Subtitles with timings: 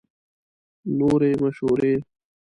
[0.97, 1.93] نورې مشورې